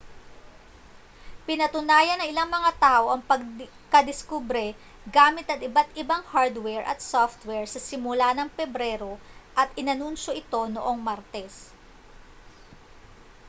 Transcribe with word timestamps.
pinatunayan 1.45 2.19
ng 2.25 2.29
ilang 2.33 2.49
mga 2.57 2.71
tao 2.85 3.05
ang 3.13 3.21
pagkadiskubre 3.31 4.67
gamit 5.17 5.45
ang 5.49 5.59
iba't 5.67 5.89
ibang 6.01 6.23
hardware 6.33 6.81
at 6.91 7.05
software 7.13 7.67
sa 7.71 7.77
simula 7.89 8.29
ng 8.33 8.49
pebrero 8.57 9.13
at 9.61 9.69
inanunsiyo 9.81 10.31
ito 10.41 10.61
noong 10.75 10.97
martes 11.07 11.55